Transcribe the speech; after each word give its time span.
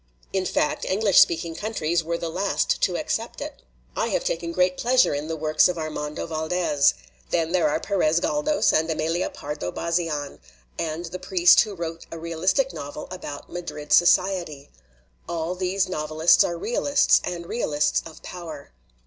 In 0.33 0.47
fact, 0.47 0.83
English 0.83 1.19
speaking 1.19 1.53
countries 1.53 2.03
were 2.03 2.17
the 2.17 2.29
last 2.31 2.81
to 2.81 2.95
ac 2.97 3.09
cept 3.09 3.39
it. 3.39 3.61
I 3.95 4.07
have 4.07 4.23
taken 4.23 4.51
great 4.51 4.75
pleasure 4.75 5.13
in 5.13 5.27
the 5.27 5.35
works 5.35 5.69
of 5.69 5.77
Armando 5.77 6.25
Valdes. 6.25 6.95
Then 7.29 7.51
there 7.51 7.69
are 7.69 7.79
Perez 7.79 8.19
Gal 8.19 8.41
d6s 8.41 8.73
and 8.75 8.89
Emilia 8.89 9.29
Pardo 9.29 9.71
Bazian, 9.71 10.39
and 10.79 11.05
that 11.05 11.21
priest 11.21 11.59
12 11.59 11.77
WAR 11.77 11.85
STOPS 11.91 12.05
LITERATURE 12.09 12.09
who 12.09 12.09
wrote 12.09 12.19
a 12.19 12.19
realistic 12.19 12.73
novel 12.73 13.07
about 13.11 13.51
Madrid 13.51 13.93
society. 13.93 14.71
All 15.29 15.53
these 15.53 15.87
novelists 15.87 16.43
are 16.43 16.57
realists, 16.57 17.21
and 17.23 17.45
realists 17.45 18.01
of 18.03 18.23
power. 18.23 18.71